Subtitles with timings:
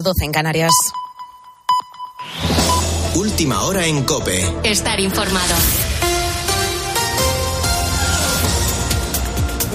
[0.00, 0.72] 12 en Canarias.
[3.14, 4.42] Última hora en Cope.
[4.64, 5.54] Estar informado.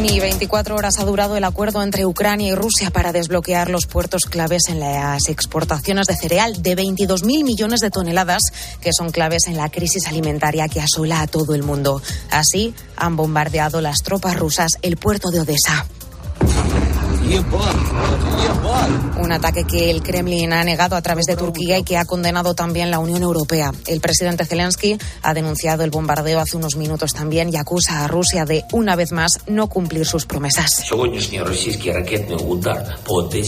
[0.01, 4.25] Ni 24 horas ha durado el acuerdo entre Ucrania y Rusia para desbloquear los puertos
[4.25, 8.42] claves en las exportaciones de cereal de 22.000 millones de toneladas
[8.81, 12.01] que son claves en la crisis alimentaria que asola a todo el mundo.
[12.31, 15.85] Así han bombardeado las tropas rusas el puerto de Odessa.
[19.17, 22.53] Un ataque que el Kremlin ha negado a través de Turquía y que ha condenado
[22.53, 23.71] también la Unión Europea.
[23.88, 28.45] El presidente Zelensky ha denunciado el bombardeo hace unos minutos también y acusa a Rusia
[28.45, 30.85] de, una vez más, no cumplir sus promesas.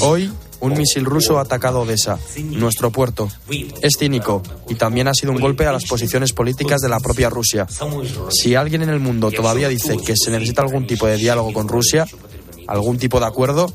[0.01, 3.29] Hoy, un misil ruso ha atacado Odessa, nuestro puerto.
[3.81, 7.29] Es cínico y también ha sido un golpe a las posiciones políticas de la propia
[7.29, 7.67] Rusia.
[8.29, 11.67] Si alguien en el mundo todavía dice que se necesita algún tipo de diálogo con
[11.67, 12.07] Rusia,
[12.67, 13.71] algún tipo de acuerdo,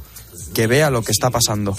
[0.55, 1.77] que vea lo que está pasando.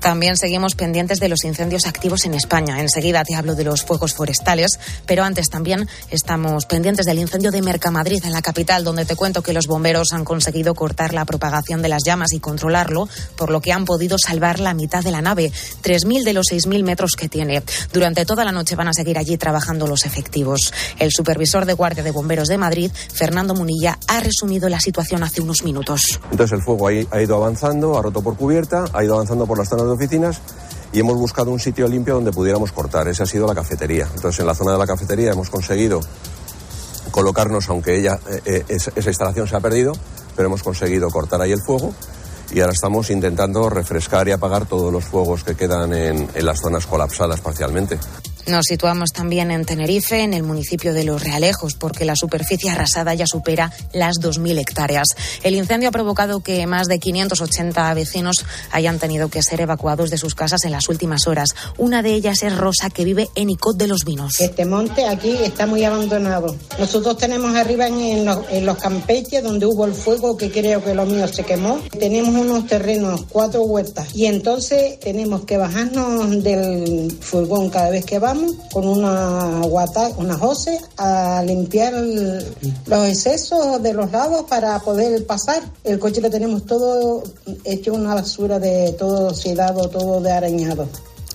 [0.00, 2.80] También seguimos pendientes de los incendios activos en España.
[2.80, 7.60] Enseguida te hablo de los fuegos forestales, pero antes también estamos pendientes del incendio de
[7.60, 11.82] Mercamadrid en la capital, donde te cuento que los bomberos han conseguido cortar la propagación
[11.82, 15.20] de las llamas y controlarlo, por lo que han podido salvar la mitad de la
[15.20, 17.62] nave, 3.000 de los 6.000 metros que tiene.
[17.92, 20.72] Durante toda la noche van a seguir allí trabajando los efectivos.
[20.98, 25.42] El supervisor de Guardia de Bomberos de Madrid, Fernando Munilla, ha resumido la situación hace
[25.42, 26.20] unos minutos.
[26.30, 29.68] Entonces el fuego ha ido avanzando, ha roto por cubierta, ha ido avanzando por las
[29.68, 30.40] zonas de oficinas
[30.92, 33.08] y hemos buscado un sitio limpio donde pudiéramos cortar.
[33.08, 34.08] Esa ha sido la cafetería.
[34.14, 36.00] Entonces, en la zona de la cafetería hemos conseguido
[37.10, 39.92] colocarnos, aunque ella, eh, esa, esa instalación se ha perdido,
[40.36, 41.92] pero hemos conseguido cortar ahí el fuego
[42.52, 46.86] y ahora estamos intentando refrescar y apagar todos los fuegos que quedan en las zonas
[46.86, 47.98] colapsadas parcialmente.
[48.50, 53.14] Nos situamos también en Tenerife, en el municipio de Los Realejos, porque la superficie arrasada
[53.14, 55.06] ya supera las 2.000 hectáreas.
[55.44, 60.18] El incendio ha provocado que más de 580 vecinos hayan tenido que ser evacuados de
[60.18, 61.50] sus casas en las últimas horas.
[61.78, 64.40] Una de ellas es Rosa, que vive en Icot de los Vinos.
[64.40, 66.56] Este monte aquí está muy abandonado.
[66.76, 70.92] Nosotros tenemos arriba en los, en los campeches, donde hubo el fuego, que creo que
[70.92, 71.78] lo mío se quemó.
[72.00, 78.18] Tenemos unos terrenos, cuatro huertas, y entonces tenemos que bajarnos del furgón cada vez que
[78.18, 78.39] vamos
[78.72, 85.62] con una guata, una jose a limpiar los excesos de los lados para poder pasar.
[85.84, 87.22] El coche lo tenemos todo
[87.64, 90.88] hecho una basura de todo oxidado, todo de arañado.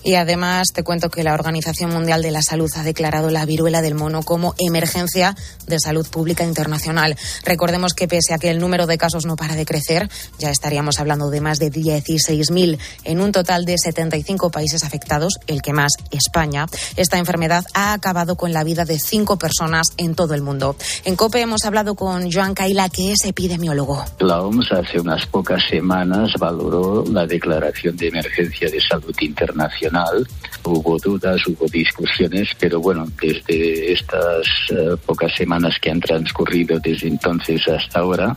[0.06, 3.82] Y además te cuento que la Organización Mundial de la Salud ha declarado la viruela
[3.82, 5.34] del mono como emergencia
[5.66, 7.16] de salud pública internacional.
[7.42, 10.08] Recordemos que pese a que el número de casos no para de crecer,
[10.38, 15.60] ya estaríamos hablando de más de 16.000 en un total de 75 países afectados, el
[15.60, 16.66] que más España.
[16.94, 20.76] Esta enfermedad ha acabado con la vida de cinco personas en todo el mundo.
[21.04, 24.04] En COPE hemos hablado con Joan Caila, que es epidemiólogo.
[24.20, 29.95] La OMS hace unas pocas semanas valoró la declaración de emergencia de salud internacional
[30.64, 37.06] Hubo dudas, hubo discusiones, pero bueno, desde estas uh, pocas semanas que han transcurrido desde
[37.06, 38.34] entonces hasta ahora,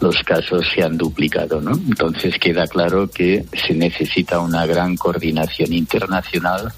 [0.00, 1.72] los casos se han duplicado, ¿no?
[1.72, 6.72] Entonces queda claro que se necesita una gran coordinación internacional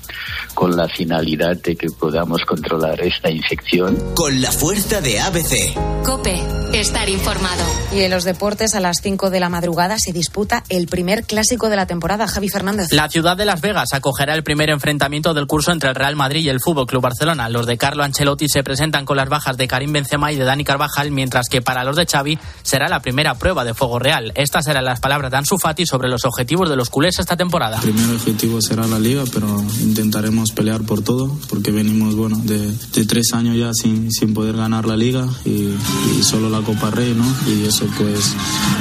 [0.55, 3.99] con la finalidad de que podamos controlar esta infección.
[4.15, 6.05] Con la fuerza de ABC.
[6.05, 6.41] Cope,
[6.73, 7.65] estar informado.
[7.93, 11.69] Y en los deportes, a las 5 de la madrugada se disputa el primer clásico
[11.69, 12.29] de la temporada.
[12.29, 12.93] Javi Fernández.
[12.93, 16.45] La ciudad de Las Vegas acogerá el primer enfrentamiento del curso entre el Real Madrid
[16.45, 17.49] y el Fútbol Club Barcelona.
[17.49, 20.63] Los de Carlo Ancelotti se presentan con las bajas de Karim Benzema y de Dani
[20.63, 24.31] Carvajal, mientras que para los de Xavi será la primera prueba de fuego real.
[24.37, 27.79] Estas serán las palabras de Ansu Fati sobre los objetivos de los culés esta temporada.
[27.79, 29.49] El primer objetivo será la liga, pero
[29.81, 34.57] intentaremos pelear por todo, porque venimos bueno de, de tres años ya sin, sin poder
[34.57, 35.75] ganar la liga y,
[36.19, 37.27] y, solo la Copa Rey, ¿no?
[37.53, 38.33] Y eso pues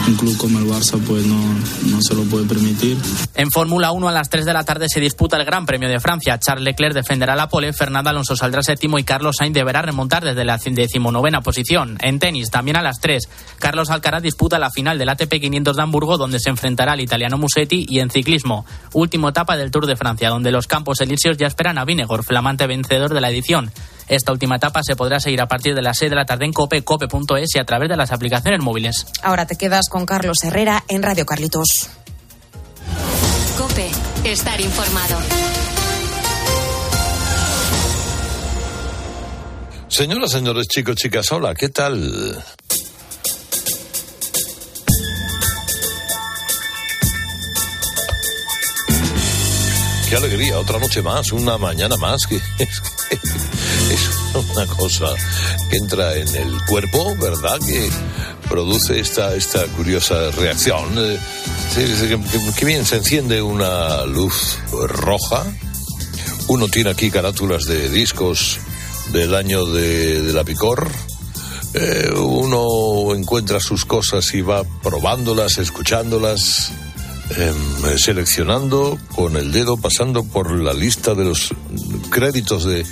[0.08, 1.42] un club como el Barça pues no,
[1.90, 2.98] no se lo puede permitir.
[3.34, 6.00] En Fórmula 1 a las 3 de la tarde se disputa el Gran Premio de
[6.00, 6.40] Francia.
[6.40, 10.44] Charles Leclerc defenderá la pole, Fernando Alonso saldrá séptimo y Carlos Sainz deberá remontar desde
[10.44, 12.00] la decimonovena posición.
[12.01, 13.29] En tenis, también a las 3,
[13.59, 17.38] Carlos Alcaraz disputa la final del ATP 500 de Hamburgo, donde se enfrentará al italiano
[17.38, 21.45] Musetti, y en ciclismo, última etapa del Tour de Francia, donde los campos elíseos ya
[21.45, 23.71] esperan a Vinegor, flamante vencedor de la edición.
[24.07, 26.54] Esta última etapa se podrá seguir a partir de las 6 de la tarde en
[26.54, 29.06] COPE, cope.es y a través de las aplicaciones móviles.
[29.21, 31.92] Ahora te quedas con Carlos Herrera en Radio Carlitos.
[33.58, 33.92] COPE,
[34.24, 35.20] estar informado.
[39.88, 42.44] Señoras, señores, chicos, chicas, hola, ¿qué tal?
[50.10, 52.28] Qué alegría, otra noche más, una mañana más,
[52.60, 52.82] es,
[54.52, 55.06] una cosa
[55.70, 57.60] que entra en el cuerpo, ¿verdad?
[57.60, 57.90] Que
[58.50, 60.98] produce esta, esta curiosa reacción.
[62.57, 65.44] Que bien se enciende una luz roja.
[66.48, 68.60] Uno tiene aquí carátulas de discos
[69.12, 70.89] del año de, la picor.
[71.74, 76.71] Eh, uno encuentra sus cosas y va probándolas, escuchándolas,
[77.38, 81.50] em, seleccionando con el dedo, pasando por la lista de los
[82.09, 82.86] créditos de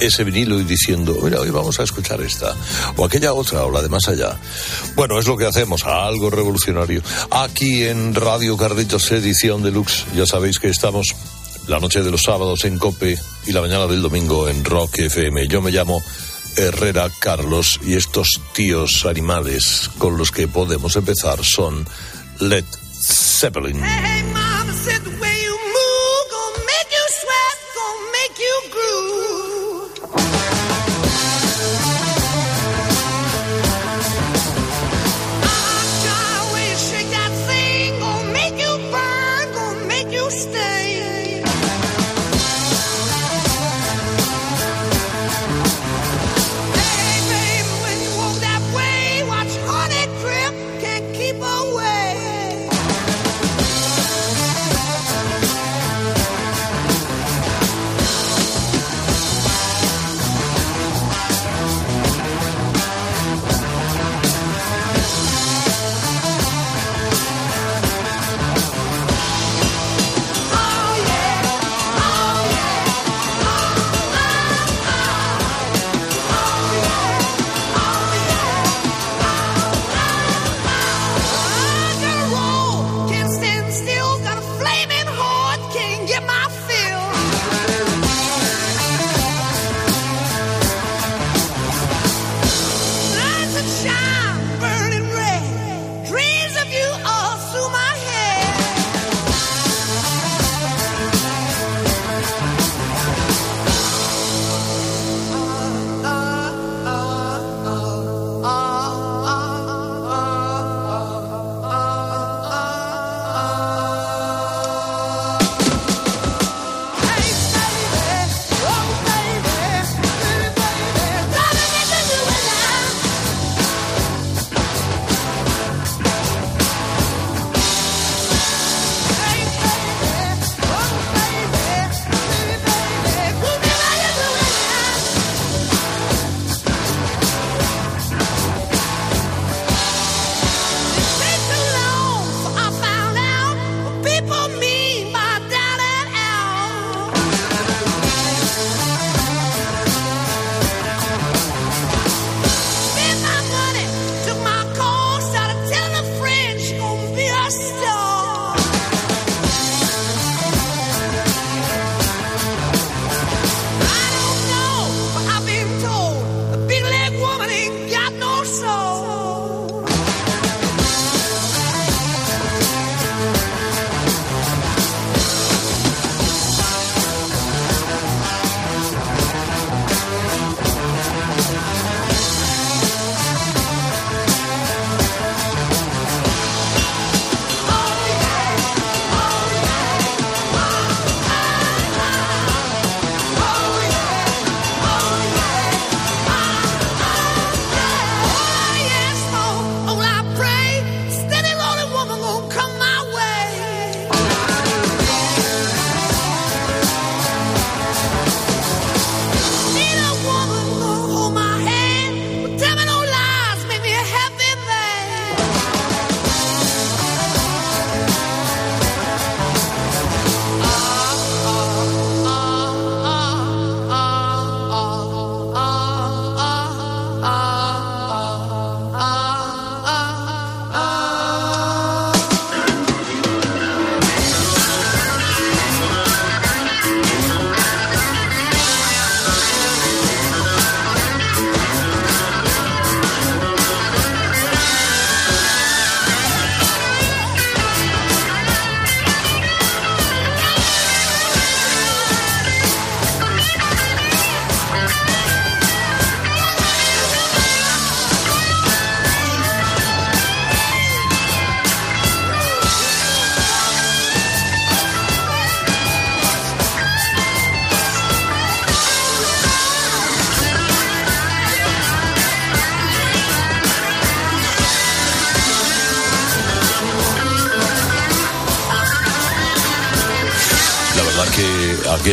[0.00, 2.54] ese vinilo y diciendo, mira, hoy vamos a escuchar esta,
[2.96, 4.36] o aquella otra, o la de más allá.
[4.94, 7.02] Bueno, es lo que hacemos, algo revolucionario.
[7.30, 11.14] Aquí en Radio Carditos Edición Deluxe, ya sabéis que estamos
[11.66, 15.48] la noche de los sábados en Cope y la mañana del domingo en Rock FM.
[15.48, 16.02] Yo me llamo
[16.56, 21.86] Herrera Carlos y estos tíos animales con los que podemos empezar son
[22.40, 22.64] Led
[23.00, 23.82] Zeppelin.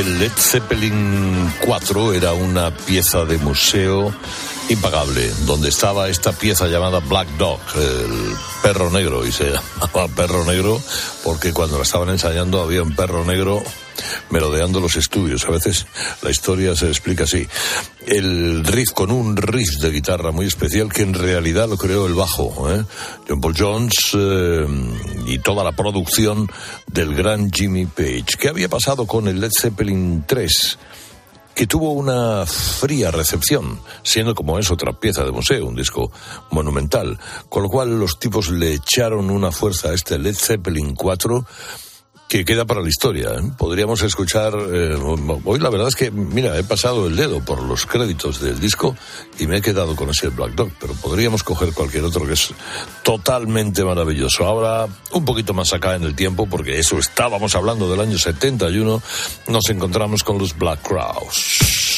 [0.01, 4.11] Aquel Led Zeppelin 4 era una pieza de museo
[4.69, 9.45] impagable, donde estaba esta pieza llamada Black Dog, el perro negro, y se
[9.81, 10.81] llamaba perro negro
[11.23, 13.61] porque cuando la estaban ensayando había un perro negro
[14.31, 15.45] merodeando los estudios.
[15.45, 15.85] A veces
[16.21, 17.47] la historia se explica así.
[18.05, 22.13] El riff con un riff de guitarra muy especial que en realidad lo creó el
[22.13, 22.71] bajo.
[22.71, 22.83] ¿eh?
[23.27, 24.65] John Paul Jones eh,
[25.27, 26.49] y toda la producción
[26.87, 28.37] del gran Jimmy Page.
[28.39, 30.77] ¿Qué había pasado con el Led Zeppelin 3?
[31.53, 36.09] que tuvo una fría recepción, siendo como es otra pieza de museo, un disco
[36.49, 37.19] monumental,
[37.49, 41.45] con lo cual los tipos le echaron una fuerza a este Led Zeppelin 4
[42.31, 43.31] que queda para la historia.
[43.31, 43.51] ¿eh?
[43.57, 44.53] Podríamos escuchar.
[44.55, 44.95] Eh,
[45.43, 48.95] hoy la verdad es que, mira, he pasado el dedo por los créditos del disco
[49.37, 52.53] y me he quedado con ese Black Dog, pero podríamos coger cualquier otro que es
[53.03, 54.45] totalmente maravilloso.
[54.45, 59.01] Ahora, un poquito más acá en el tiempo, porque eso estábamos hablando del año 71,
[59.49, 61.90] nos encontramos con los Black Crowes.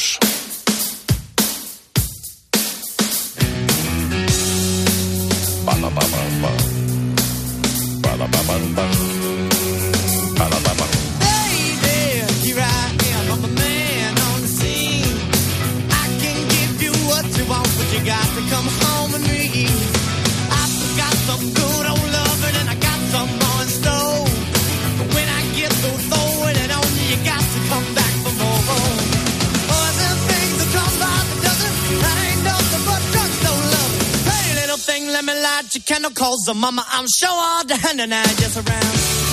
[36.44, 39.23] Cause mama, I'm sure all the hand and I just around.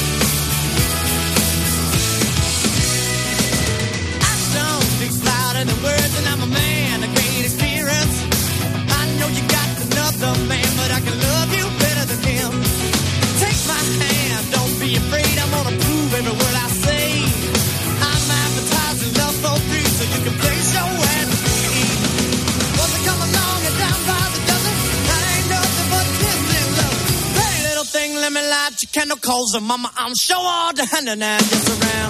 [29.01, 29.89] Kendall calls her mama.
[29.97, 32.00] I'm sure all the hand and just around.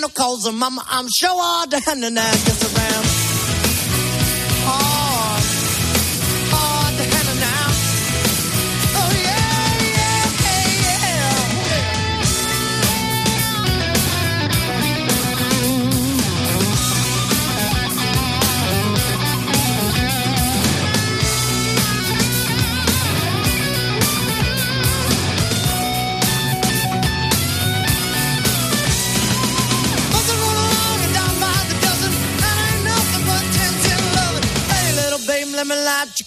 [0.00, 0.08] no
[0.46, 2.79] and mama, I'm sure all down and I guess around.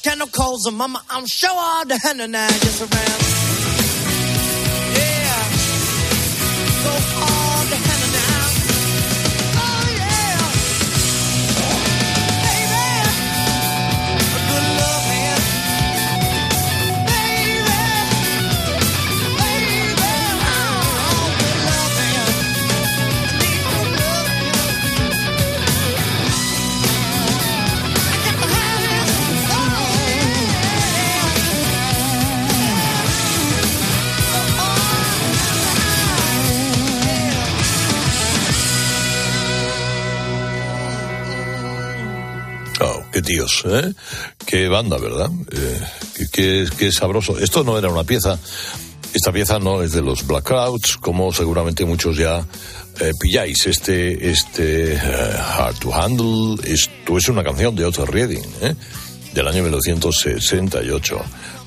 [0.03, 1.01] Kendall calls her mama.
[1.09, 3.42] I'm sure all the henna now just around.
[43.61, 43.93] Tíos, ¿eh?
[44.45, 45.29] Qué banda, ¿verdad?
[45.51, 45.81] Eh,
[46.31, 47.37] qué, qué- sabroso.
[47.39, 48.37] Esto no era una pieza.
[49.13, 52.45] Esta pieza no es de los Black Crowds, como seguramente muchos ya
[52.99, 53.65] eh, pilláis.
[53.67, 54.99] Este, este eh,
[55.57, 58.73] Hard to Handle, esto es una canción de Otto Reading, ¿eh?
[59.33, 61.17] del año 1968.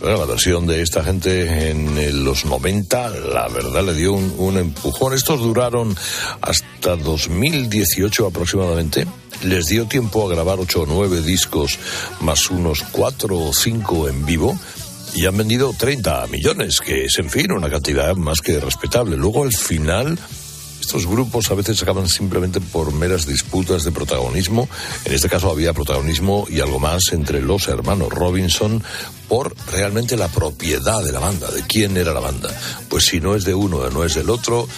[0.01, 4.59] Bueno, la versión de esta gente en los 90, la verdad, le dio un, un
[4.59, 5.15] empujón.
[5.15, 5.97] Estos duraron
[6.43, 9.07] hasta 2018 aproximadamente.
[9.43, 11.79] Les dio tiempo a grabar 8 o 9 discos,
[12.21, 14.59] más unos 4 o 5 en vivo.
[15.15, 19.17] Y han vendido 30 millones, que es, en fin, una cantidad más que respetable.
[19.17, 20.19] Luego, al final,
[20.87, 24.69] Estos grupos a veces acaban simplemente por meras disputas de protagonismo.
[25.05, 28.81] En este caso había protagonismo y algo más entre los hermanos Robinson
[29.29, 32.55] por realmente la propiedad de la banda, de quién era la banda.
[32.89, 34.69] Pues si no es de uno, no es del otro,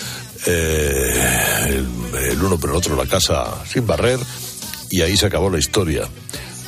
[0.46, 1.86] eh, el,
[2.30, 4.18] el uno por el otro la casa sin barrer
[4.90, 6.08] y ahí se acabó la historia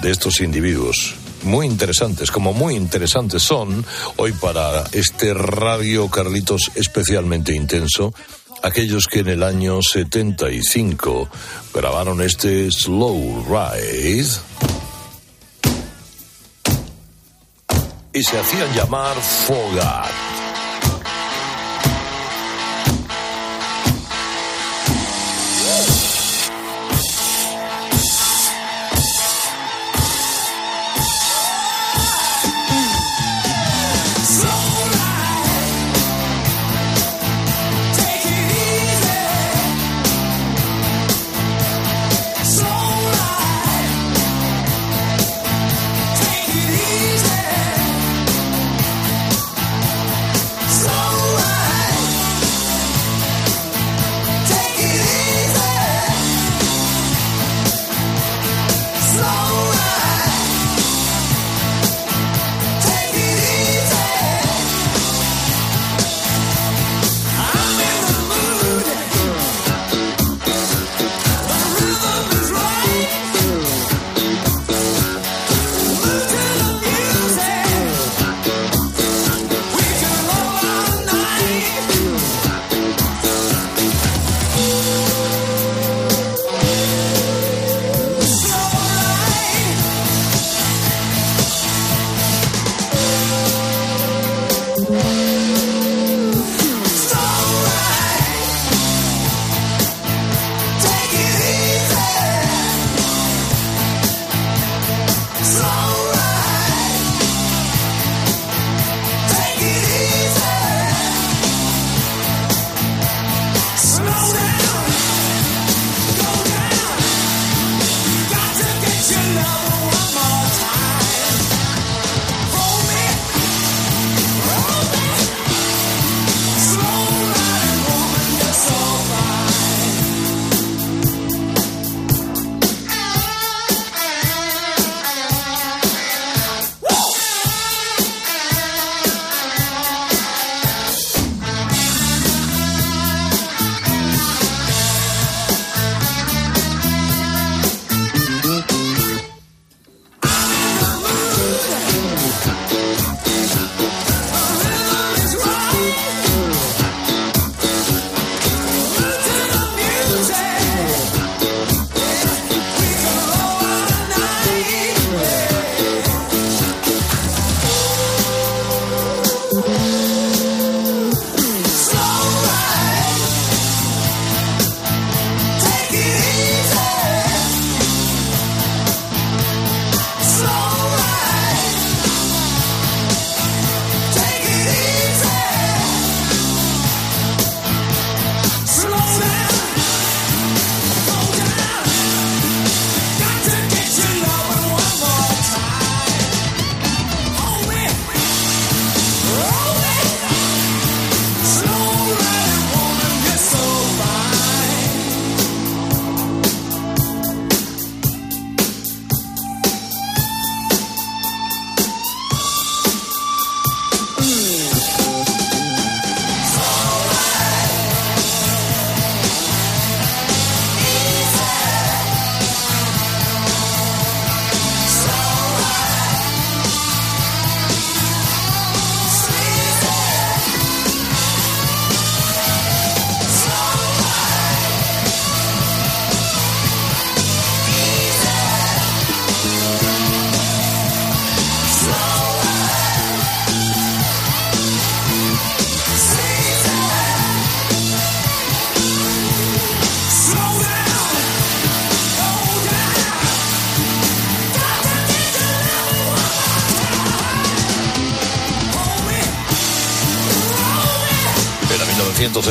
[0.02, 1.14] de estos individuos.
[1.42, 3.84] Muy interesantes, como muy interesantes son
[4.16, 8.12] hoy para este radio Carlitos especialmente intenso,
[8.62, 11.30] aquellos que en el año 75
[11.72, 14.28] grabaron este Slow Ride
[18.12, 20.39] y se hacían llamar Fogat.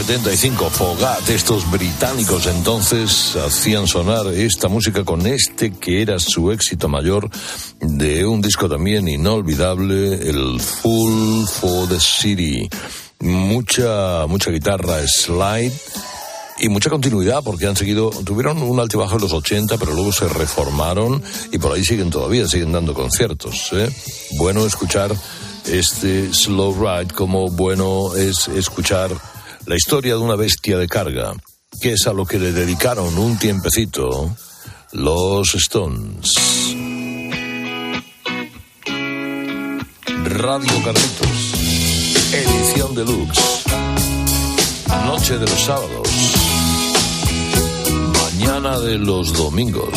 [0.04, 0.70] 75.
[0.70, 7.30] Fogat, estos británicos entonces hacían sonar esta música con este que era su éxito mayor
[7.82, 12.70] de un disco también inolvidable, el Full for the City.
[13.20, 15.74] Mucha, mucha guitarra slide
[16.60, 20.30] y mucha continuidad porque han seguido, tuvieron un altibajo en los 80, pero luego se
[20.30, 23.72] reformaron y por ahí siguen todavía, siguen dando conciertos.
[23.74, 23.90] ¿eh?
[24.38, 25.14] Bueno escuchar
[25.66, 29.12] este slow ride, como bueno es escuchar
[29.65, 31.34] la historia de una bestia de carga,
[31.82, 34.36] que es a lo que le dedicaron un tiempecito
[34.91, 36.34] los Stones.
[40.26, 41.54] Radio Carlitos,
[42.34, 43.63] edición deluxe,
[45.06, 46.08] noche de los sábados,
[48.24, 49.89] mañana de los domingos.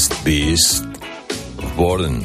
[0.00, 0.82] Is This
[1.76, 2.24] Born?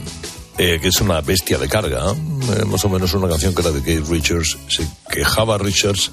[0.57, 3.71] Eh, que es una bestia de carga, eh, más o menos una canción que era
[3.71, 4.57] de Keith Richards.
[4.69, 6.09] Se quejaba Richards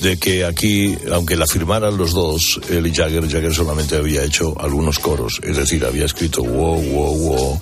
[0.00, 4.98] de que aquí, aunque la firmaran los dos, él Jagger, Jagger solamente había hecho algunos
[4.98, 7.60] coros, es decir, había escrito wow, wow, wow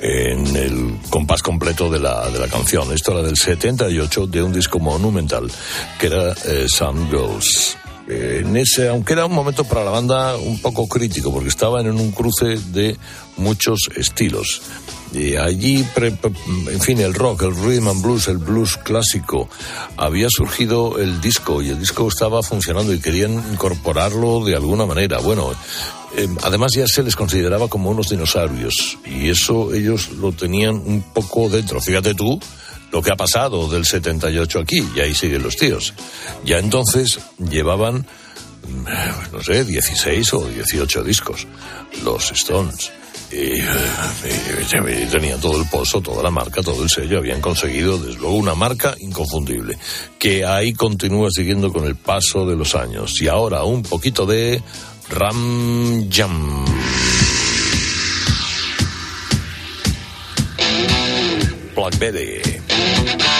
[0.00, 2.92] en el compás completo de la, de la canción.
[2.92, 5.50] Esto era del 78 de un disco monumental
[5.98, 7.77] que era eh, Some Girls
[8.08, 12.00] en ese, aunque era un momento para la banda un poco crítico, porque estaban en
[12.00, 12.96] un cruce de
[13.36, 14.62] muchos estilos.
[15.40, 19.48] Allí, en fin, el rock, el rhythm and blues, el blues clásico,
[19.96, 25.18] había surgido el disco y el disco estaba funcionando y querían incorporarlo de alguna manera.
[25.18, 25.50] Bueno,
[26.16, 31.02] eh, además ya se les consideraba como unos dinosaurios y eso ellos lo tenían un
[31.14, 31.80] poco dentro.
[31.80, 32.38] Fíjate tú
[32.90, 35.94] lo que ha pasado del 78 aquí y ahí siguen los tíos.
[36.44, 38.06] Ya entonces llevaban,
[38.66, 41.46] mm, no sé, 16 o 18 discos,
[42.04, 42.90] los Stones.
[43.30, 47.98] Y, eh, y tenían todo el pozo, toda la marca, todo el sello, habían conseguido
[47.98, 49.76] desde luego una marca inconfundible,
[50.18, 53.20] que ahí continúa siguiendo con el paso de los años.
[53.20, 54.62] Y ahora un poquito de
[55.10, 56.64] Ram Jam.
[61.98, 62.57] Blackberry.
[62.78, 63.37] Thank you.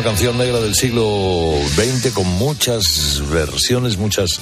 [0.00, 4.40] Una canción negra del siglo XX con muchas versiones, muchas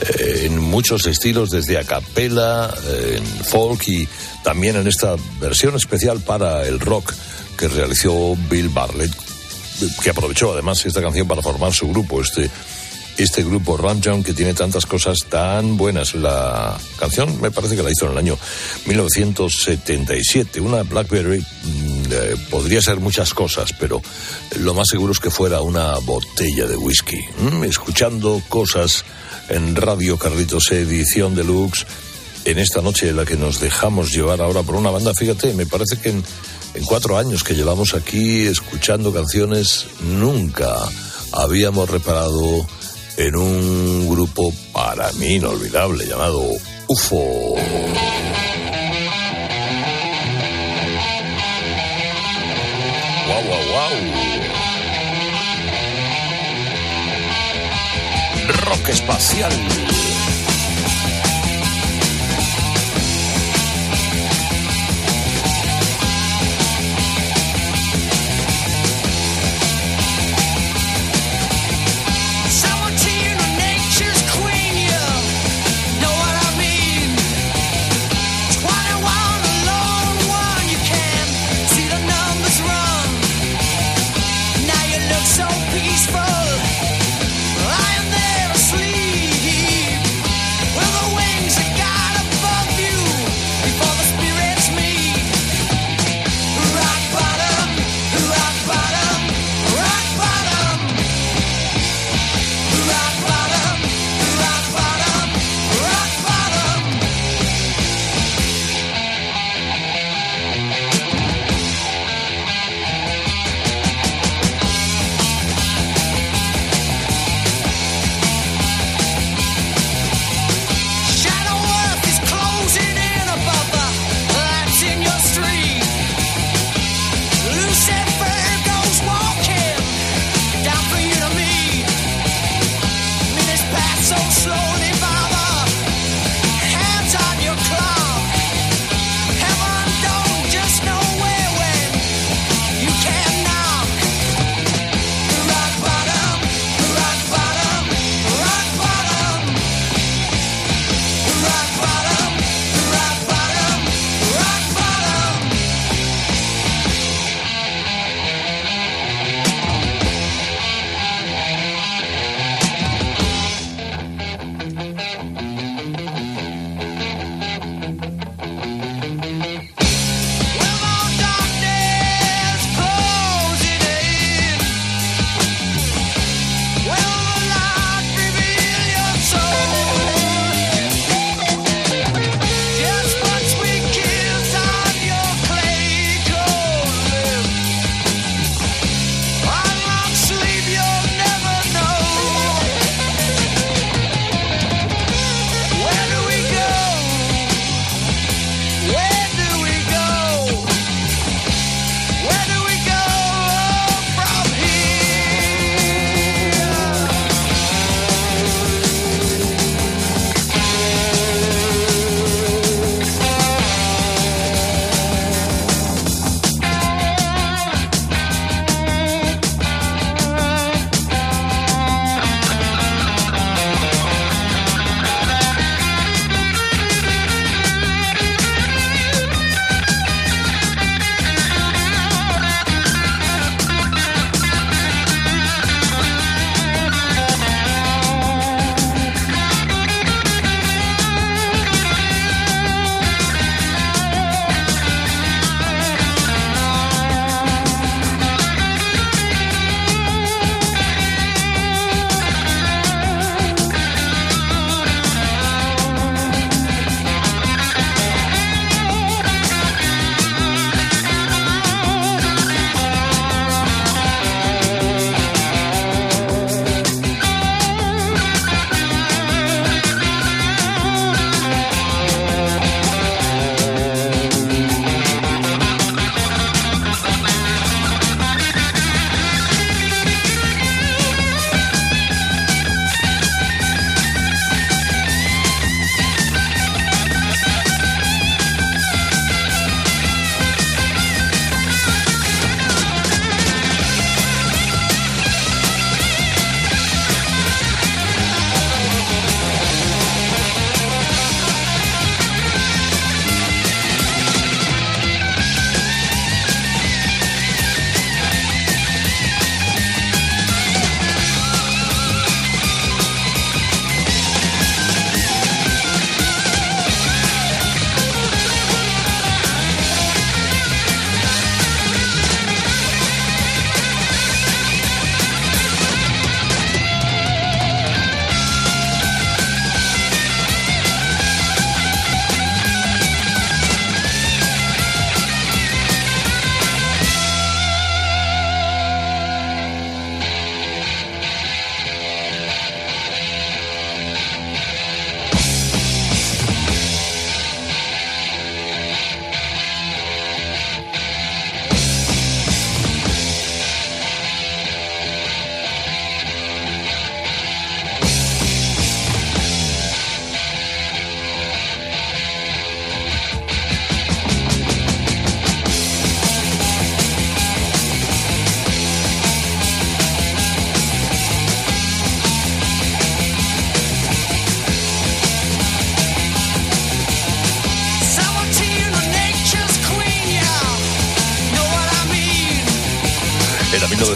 [0.00, 4.06] eh, en muchos estilos, desde a capela, eh, en folk y
[4.44, 7.12] también en esta versión especial para el rock
[7.58, 9.10] que realizó Bill Bartlett,
[10.04, 12.48] que aprovechó además esta canción para formar su grupo, este
[13.18, 16.14] este grupo Ramjon que tiene tantas cosas tan buenas.
[16.14, 18.38] La canción me parece que la hizo en el año
[18.86, 20.60] 1977.
[20.60, 24.02] Una Blackberry mm, eh, podría ser muchas cosas, pero
[24.58, 27.18] lo más seguro es que fuera una botella de whisky.
[27.38, 29.04] Mm, escuchando cosas
[29.48, 31.86] en Radio Carlitos Edición Deluxe
[32.44, 35.14] en esta noche en la que nos dejamos llevar ahora por una banda.
[35.14, 36.24] Fíjate, me parece que en,
[36.74, 40.76] en cuatro años que llevamos aquí escuchando canciones nunca
[41.32, 42.66] habíamos reparado
[43.16, 46.44] en un grupo para mí inolvidable llamado
[46.88, 47.56] UFO.
[58.72, 59.91] Rock espacial.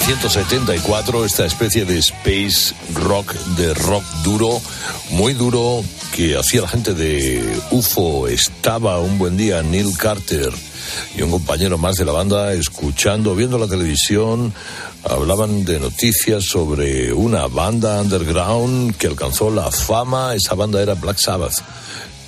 [0.01, 4.61] 1974, esta especie de space rock, de rock duro,
[5.11, 5.83] muy duro,
[6.13, 8.29] que hacía la gente de UFO.
[8.29, 10.53] Estaba un buen día Neil Carter
[11.17, 14.53] y un compañero más de la banda escuchando, viendo la televisión,
[15.03, 21.19] hablaban de noticias sobre una banda underground que alcanzó la fama, esa banda era Black
[21.19, 21.63] Sabbath.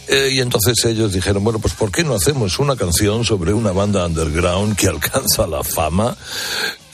[0.08, 3.72] Eh, y entonces ellos dijeron, bueno, pues ¿por qué no hacemos una canción sobre una
[3.72, 6.16] banda underground que alcanza la fama?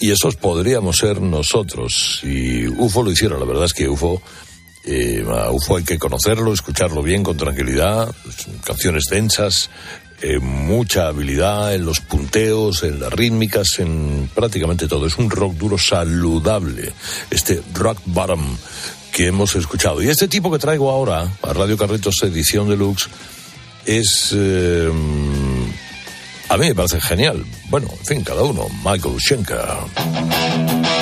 [0.05, 2.20] Y esos podríamos ser nosotros.
[2.24, 4.20] Y UFO lo hicieron, la verdad es que UFO...
[4.84, 8.14] Eh, UFO hay que conocerlo, escucharlo bien, con tranquilidad,
[8.66, 9.70] canciones densas,
[10.20, 15.07] eh, mucha habilidad en los punteos, en las rítmicas, en prácticamente todo.
[15.07, 16.92] Es un rock duro saludable,
[17.30, 18.59] este rock bottom
[19.11, 20.02] que hemos escuchado.
[20.02, 23.09] Y este tipo que traigo ahora a Radio Carritos Edición Deluxe
[23.86, 24.34] es...
[24.36, 24.90] eh,
[26.55, 27.44] a mí me parece genial.
[27.68, 28.68] Bueno, en fin, cada uno.
[28.84, 30.93] Michael Schenker.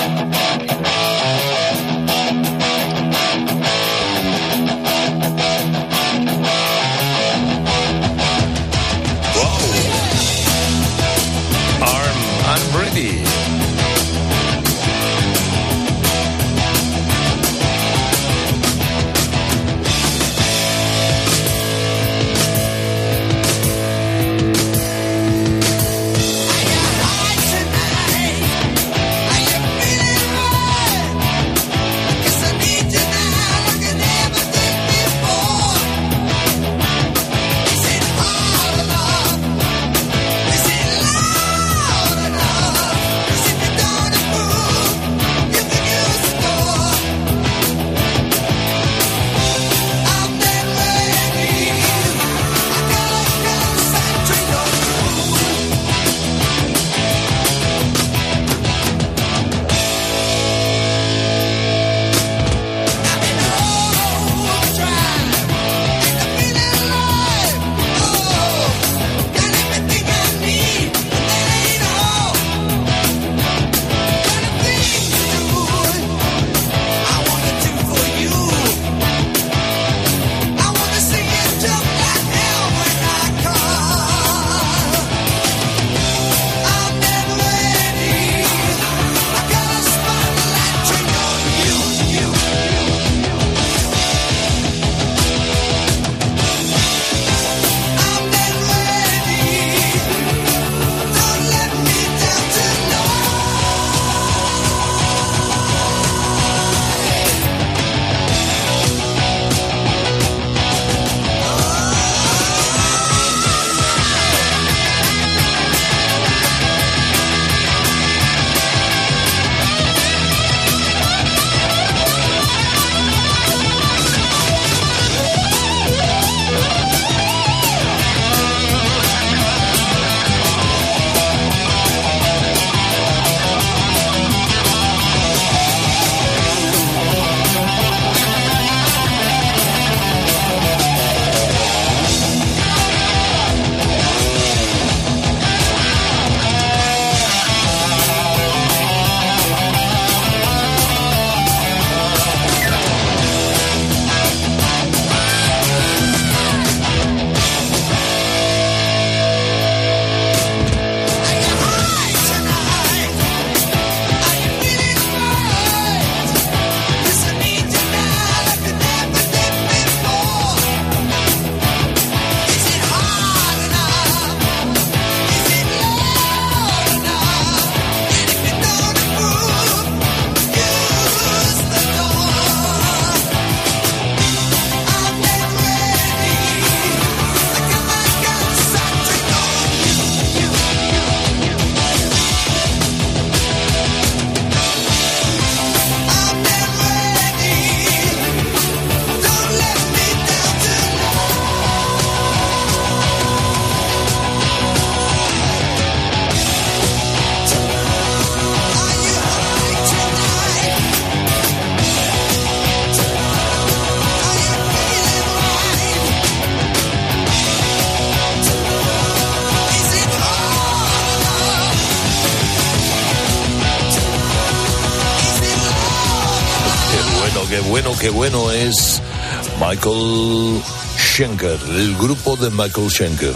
[229.72, 230.60] Michael
[230.98, 233.32] Schenker, el grupo de Michael Schenker.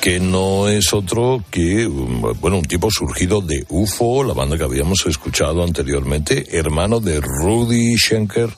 [0.00, 4.62] que no es otro que, um, bueno, un tipo surgido de UFO, la banda que
[4.62, 8.50] habíamos escuchado anteriormente, hermano de Rudy Schenker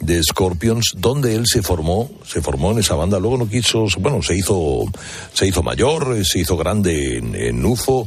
[0.00, 4.22] de Scorpions, donde él se formó, se formó en esa banda, luego no quiso, bueno,
[4.22, 4.84] se hizo,
[5.32, 8.06] se hizo mayor, eh, se hizo grande en, UFO,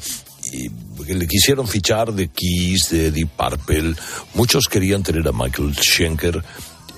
[0.51, 0.70] y
[1.12, 3.95] le quisieron fichar de Kiss, de Deep Purple,
[4.36, 6.43] muchos querían tener a Michael Schenker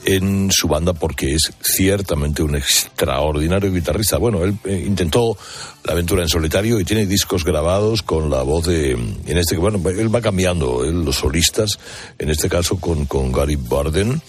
[0.05, 4.17] en su banda porque es ciertamente un extraordinario guitarrista.
[4.17, 5.37] Bueno, él eh, intentó
[5.83, 9.81] la aventura en solitario y tiene discos grabados con la voz de, en este, bueno,
[9.89, 11.79] él va cambiando, él, los solistas,
[12.19, 14.21] en este caso con, con Gary Barden,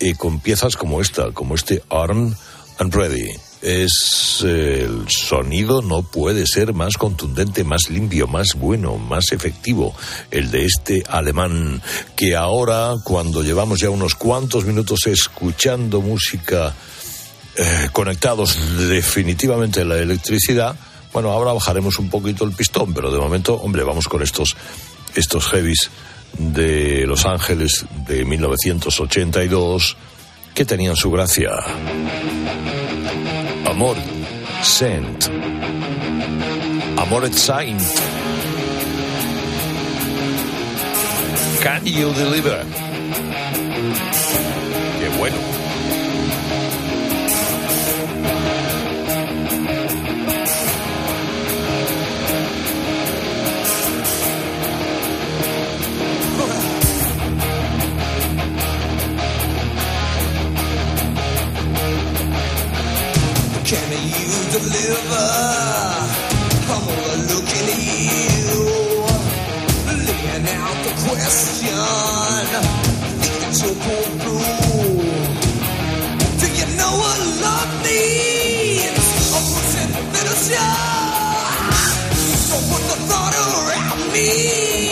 [0.00, 2.34] y con piezas como esta, como este Arm
[2.78, 3.47] and Ready.
[3.60, 9.94] Es el sonido no puede ser más contundente, más limpio, más bueno, más efectivo
[10.30, 11.82] el de este alemán
[12.16, 16.74] que ahora cuando llevamos ya unos cuantos minutos escuchando música
[17.56, 18.56] eh, conectados
[18.88, 20.76] definitivamente a la electricidad,
[21.12, 24.54] bueno, ahora bajaremos un poquito el pistón, pero de momento, hombre, vamos con estos
[25.14, 25.90] estos heavies
[26.38, 29.96] de Los Ángeles de 1982
[30.54, 31.50] que tenían su gracia.
[33.66, 33.96] Amor
[34.62, 35.28] Saint.
[36.98, 37.80] Amor Saint.
[41.62, 42.64] Can you deliver?
[45.00, 45.67] Qué bueno.
[63.68, 65.28] Can you deliver?
[66.72, 68.64] I'm overlooking you,
[70.08, 71.76] laying out the question.
[73.20, 75.04] The answer won't blue.
[76.40, 79.06] Do you know what love means?
[79.36, 80.38] Or what's in the middle?
[82.54, 84.87] Or what the thought around me?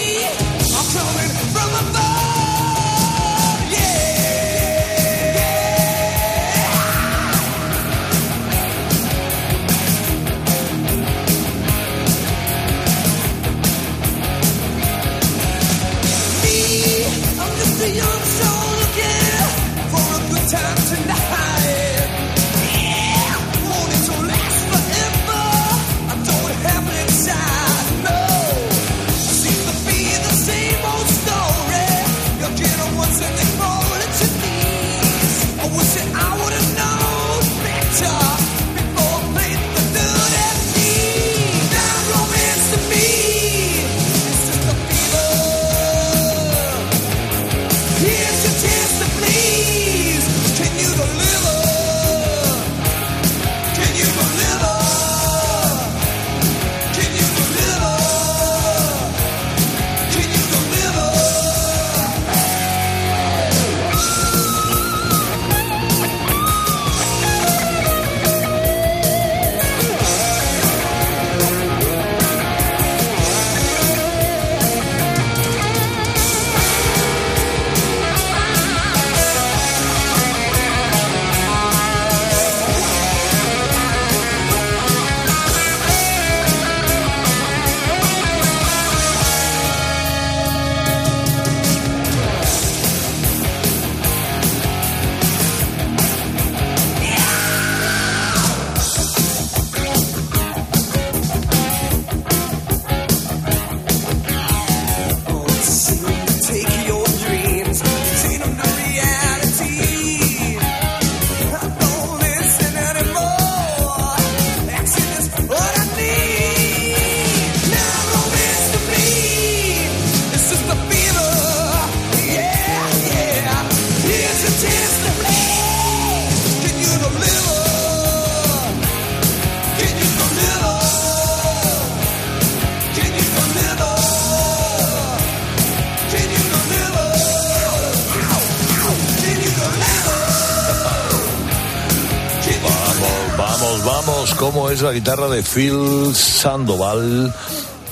[144.39, 147.35] ¿Cómo es la guitarra de Phil Sandoval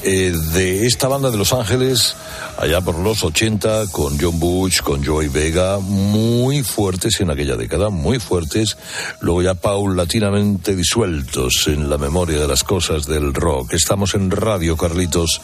[0.02, 2.14] eh, de esta banda de Los Ángeles
[2.58, 7.88] allá por los 80 con John Bush, con Joey Vega, muy fuertes en aquella década,
[7.88, 8.76] muy fuertes,
[9.20, 13.72] luego ya paulatinamente disueltos en la memoria de las cosas del rock.
[13.72, 15.40] Estamos en Radio Carlitos,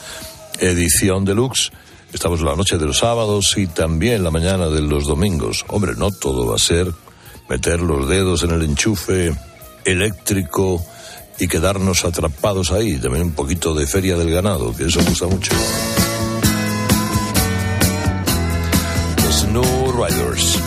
[0.59, 1.73] edición deluxe.
[2.13, 5.65] Estamos la noche de los sábados y también la mañana de los domingos.
[5.69, 6.93] Hombre, no todo va a ser
[7.49, 9.35] meter los dedos en el enchufe
[9.85, 10.85] eléctrico
[11.39, 12.99] y quedarnos atrapados ahí.
[12.99, 15.53] También un poquito de feria del ganado, que eso gusta mucho.
[19.25, 20.59] Los New Riders.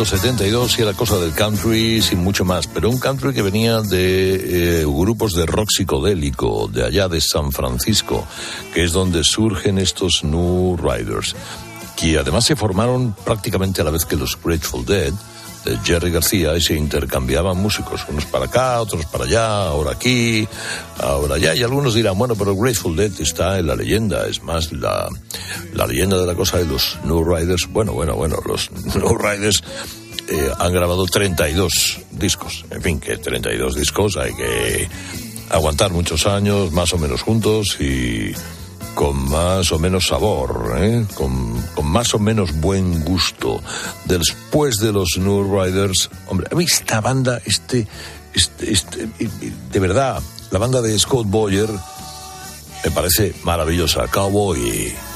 [0.00, 4.80] 1972 y era cosa del country sin mucho más, pero un country que venía de
[4.80, 8.26] eh, grupos de rock psicodélico de allá de San Francisco,
[8.72, 11.36] que es donde surgen estos New Riders,
[11.98, 15.12] que además se formaron prácticamente a la vez que los Grateful Dead
[15.66, 20.48] de Jerry García y se intercambiaban músicos, unos para acá, otros para allá, ahora aquí,
[20.96, 24.72] ahora allá, y algunos dirán, bueno, pero Grateful Dead está en la leyenda, es más
[24.72, 25.10] la,
[25.80, 29.62] la leyenda de la cosa de los New Riders, bueno, bueno, bueno, los New Riders
[30.28, 34.88] eh, han grabado 32 discos, en fin, que 32 discos hay que
[35.48, 38.30] aguantar muchos años, más o menos juntos y
[38.94, 41.06] con más o menos sabor, ¿eh?
[41.14, 43.62] con, con más o menos buen gusto.
[44.04, 47.86] Después de los New Riders, hombre, a mí esta banda, este,
[48.34, 49.08] este, este,
[49.72, 50.20] de verdad,
[50.50, 51.70] la banda de Scott Boyer
[52.84, 54.08] me parece maravillosa.
[54.08, 55.09] Cowboy.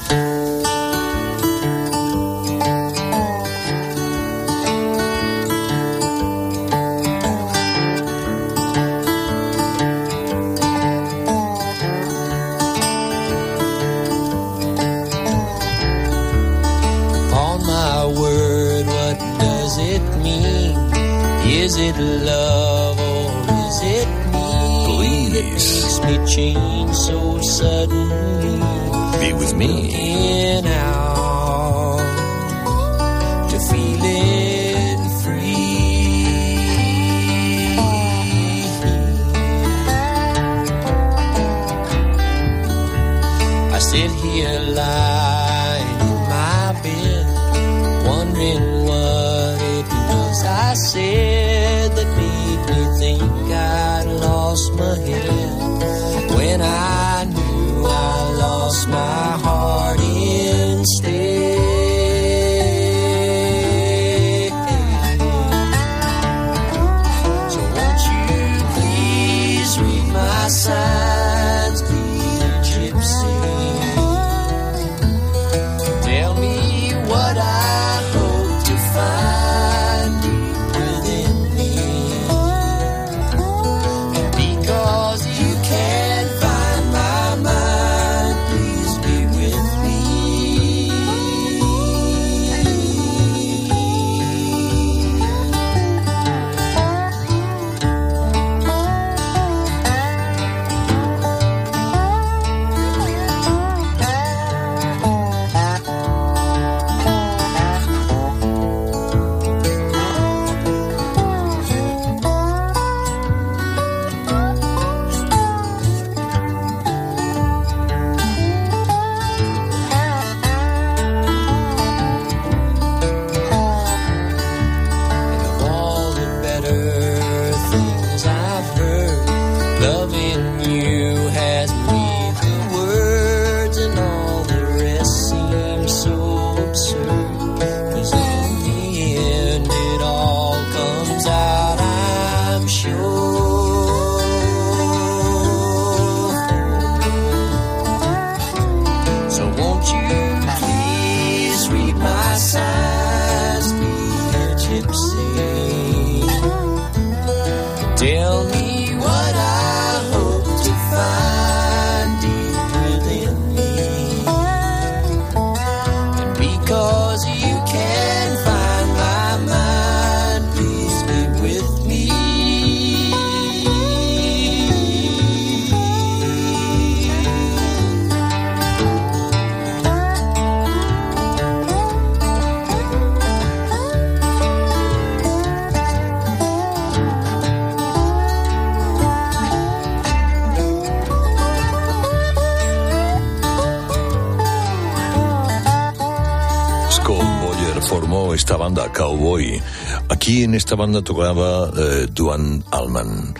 [197.81, 199.61] Formó esta banda, Cowboy.
[200.09, 203.33] Aquí en esta banda tocaba eh, Duane Allman.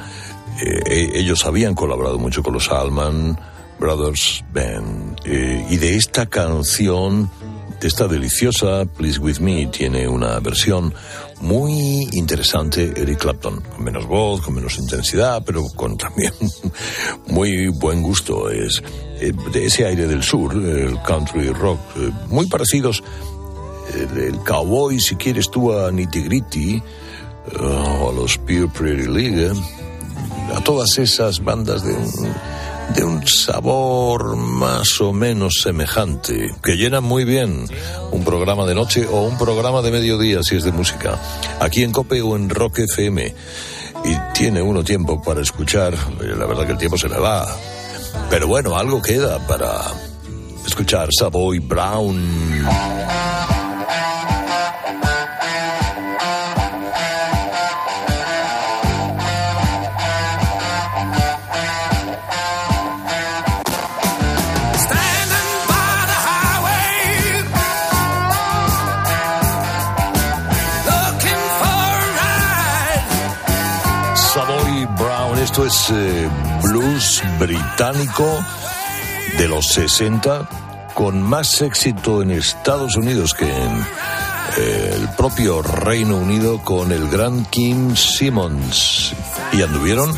[0.62, 3.38] Eh, ellos habían colaborado mucho con los Allman
[3.80, 5.20] Brothers Band.
[5.26, 7.30] Eh, y de esta canción,
[7.80, 10.94] de esta deliciosa Please With Me, tiene una versión
[11.42, 16.34] muy interesante Eric Clapton, con menos voz, con menos intensidad, pero con también
[17.28, 18.50] muy buen gusto.
[18.50, 18.82] Es
[19.20, 23.04] eh, de ese aire del sur, el country rock, eh, muy parecidos.
[23.94, 26.82] El, el cowboy, si quieres tú, a Nitty Gritty, eh,
[27.60, 29.52] o a los Pure Pretty League,
[30.56, 32.12] a todas esas bandas de un,
[32.96, 37.68] de un sabor más o menos semejante, que llenan muy bien
[38.12, 41.20] un programa de noche o un programa de mediodía si es de música,
[41.60, 43.34] aquí en Cope o en Rock FM.
[44.06, 47.48] Y tiene uno tiempo para escuchar, la verdad que el tiempo se le va.
[48.30, 49.82] Pero bueno, algo queda para
[50.66, 53.45] escuchar Savoy Brown.
[75.66, 76.30] Brown, esto es eh,
[76.62, 78.46] blues británico
[79.38, 80.48] de los 60,
[80.94, 83.86] con más éxito en Estados Unidos que en
[84.58, 89.14] eh, el propio Reino Unido con el gran Kim Simmons.
[89.54, 90.14] Y anduvieron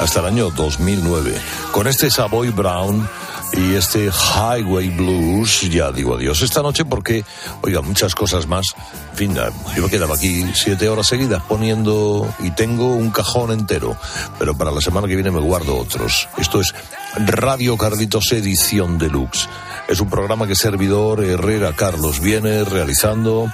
[0.00, 1.34] hasta el año 2009.
[1.72, 3.08] Con este Savoy Brown
[3.52, 7.24] y este Highway Blues, ya digo adiós esta noche porque,
[7.62, 8.66] oiga, muchas cosas más.
[9.12, 9.36] En fin,
[9.76, 13.96] yo me quedaba aquí siete horas seguidas poniendo y tengo un cajón entero,
[14.38, 16.28] pero para la semana que viene me guardo otros.
[16.38, 16.74] Esto es
[17.16, 19.48] Radio Carlitos Edición Deluxe.
[19.88, 23.52] Es un programa que servidor Herrera Carlos viene realizando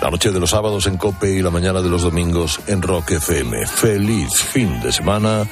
[0.00, 3.12] la noche de los sábados en Cope y la mañana de los domingos en Rock
[3.12, 3.66] FM.
[3.66, 5.46] Feliz fin de semana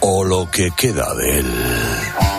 [0.00, 2.37] o lo que queda de él.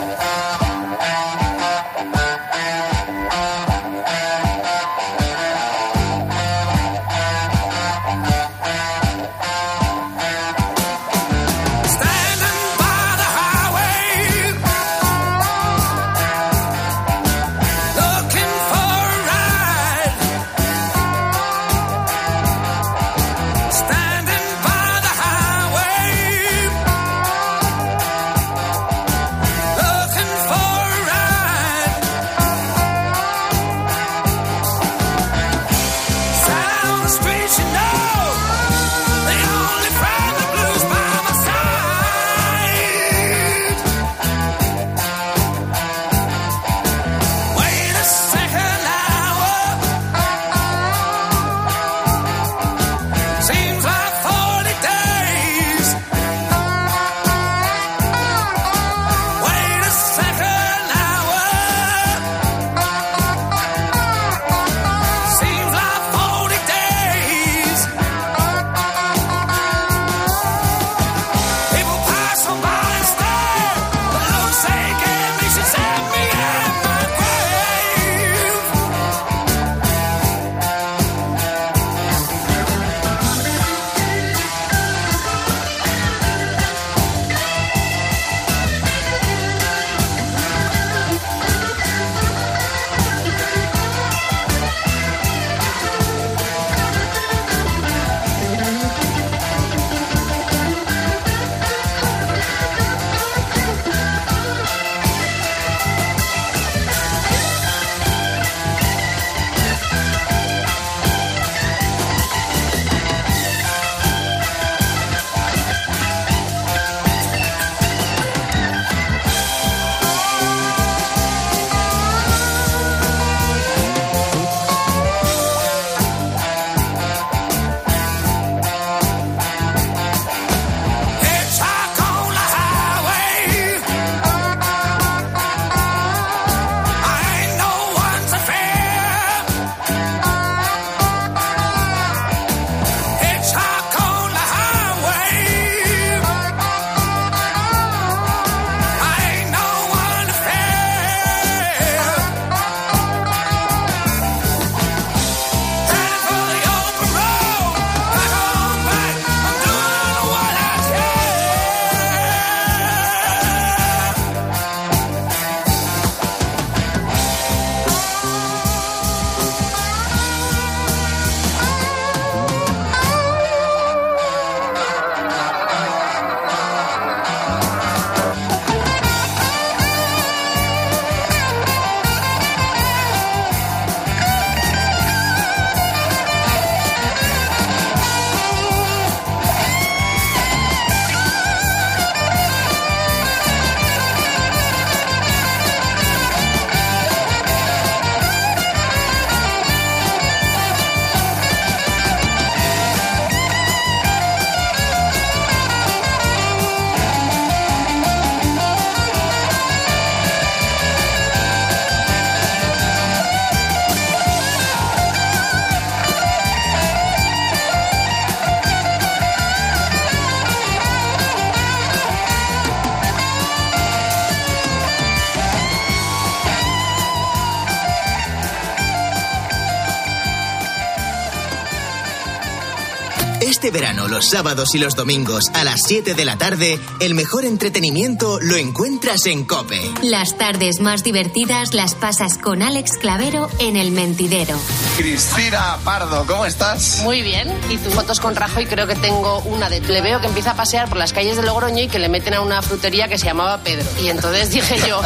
[234.19, 238.57] Los sábados y los domingos a las 7 de la tarde, el mejor entretenimiento lo
[238.57, 239.79] encuentras en Cope.
[240.01, 244.59] Las tardes más divertidas las pasas con Alex Clavero en El Mentidero.
[244.97, 246.99] Cristina Pardo, ¿cómo estás?
[247.03, 247.49] Muy bien.
[247.69, 249.79] Y tú fotos con Rajoy creo que tengo una de...
[249.79, 252.33] Le veo que empieza a pasear por las calles de Logroño y que le meten
[252.33, 253.85] a una frutería que se llamaba Pedro.
[254.03, 254.99] Y entonces dije yo,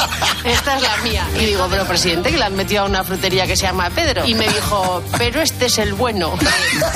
[0.44, 1.28] esta es la mía.
[1.40, 4.26] Y digo, pero presidente, que le han metido a una frutería que se llama Pedro.
[4.26, 6.34] Y me dijo, pero este es el bueno.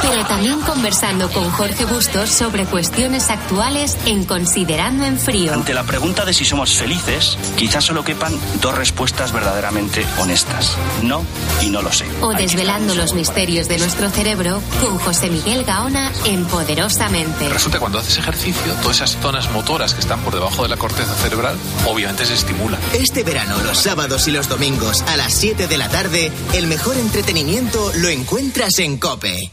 [0.01, 5.53] Pero también conversando con Jorge Sobre cuestiones actuales en Considerando en Frío.
[5.53, 10.77] Ante la pregunta de si somos felices, quizás solo quepan dos respuestas verdaderamente honestas.
[11.03, 11.23] No
[11.61, 12.05] y no lo sé.
[12.21, 17.49] O desvelando los misterios de nuestro cerebro con José Miguel Gaona en Poderosamente.
[17.49, 20.77] Resulta que cuando haces ejercicio, todas esas zonas motoras que están por debajo de la
[20.77, 22.79] corteza cerebral, obviamente se estimulan.
[22.93, 26.97] Este verano, los sábados y los domingos a las 7 de la tarde, el mejor
[26.97, 29.51] entretenimiento lo encuentras en Cope.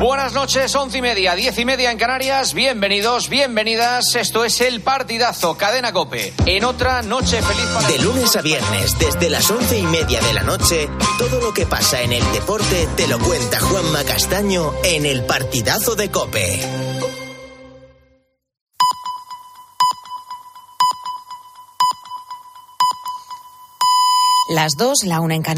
[0.00, 2.54] Buenas noches, once y media, diez y media en Canarias.
[2.54, 4.14] Bienvenidos, bienvenidas.
[4.14, 6.32] Esto es el partidazo Cadena Cope.
[6.46, 10.32] En otra noche feliz para De lunes a viernes, desde las once y media de
[10.32, 10.88] la noche,
[11.18, 15.94] todo lo que pasa en el deporte te lo cuenta Juanma Castaño en el partidazo
[15.96, 16.60] de Cope.
[24.50, 25.48] Las dos, la una en Canarias.